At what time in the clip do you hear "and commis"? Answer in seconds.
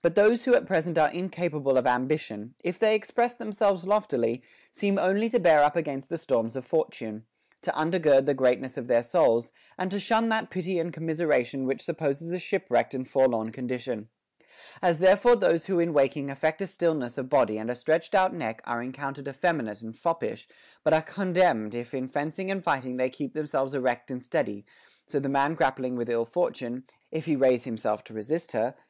10.78-11.18